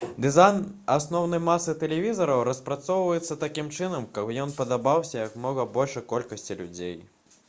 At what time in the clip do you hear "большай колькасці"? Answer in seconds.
5.77-6.59